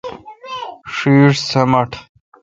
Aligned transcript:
ݭیݭ 0.93 1.33
سمٹ۔ 1.49 1.91